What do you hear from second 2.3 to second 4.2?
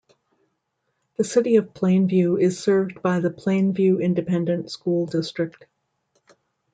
is served by the Plainview